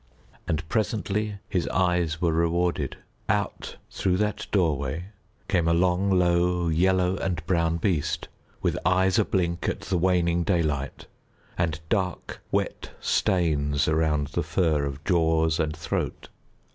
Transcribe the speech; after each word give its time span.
And 0.47 0.67
presently 0.67 1.35
his 1.47 1.67
eyes 1.67 2.19
were 2.19 2.33
rewarded: 2.33 2.97
out 3.29 3.75
through 3.91 4.17
that 4.17 4.47
doorway 4.51 5.05
came 5.47 5.67
a 5.67 5.75
long, 5.75 6.09
low, 6.09 6.69
yellow 6.69 7.17
and 7.17 7.45
brown 7.45 7.77
beast, 7.77 8.27
with 8.63 8.79
eyes 8.83 9.19
a 9.19 9.25
blink 9.25 9.69
at 9.69 9.81
the 9.81 9.99
waning 9.99 10.43
daylight, 10.43 11.05
and 11.55 11.79
dark 11.87 12.41
wet 12.51 12.89
stains 12.99 13.87
around 13.87 14.29
the 14.29 14.41
fur 14.41 14.85
of 14.85 15.03
jaws 15.03 15.59
and 15.59 15.77
throat. 15.77 16.29